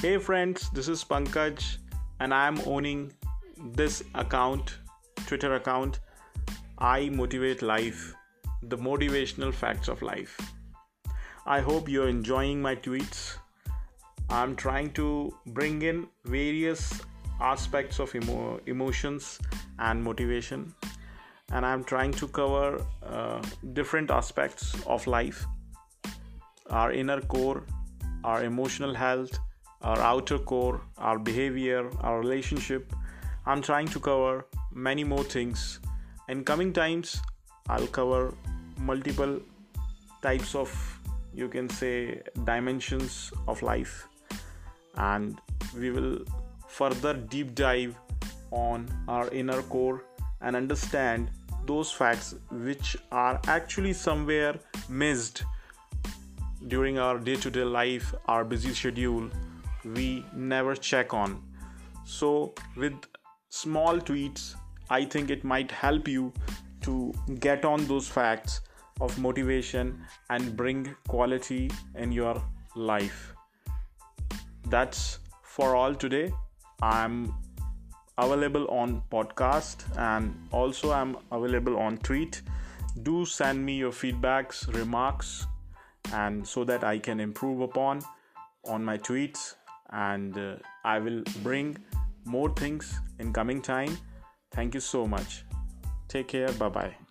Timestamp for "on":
48.50-48.88, 61.14-61.42, 67.64-67.86, 78.68-79.02, 81.78-81.98, 88.64-88.84